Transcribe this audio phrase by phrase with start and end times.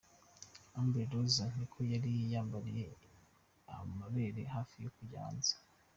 [0.79, 2.85] Amber Rose ni uko yari yiyambariye
[3.77, 5.53] amabere hafi kujya hanze.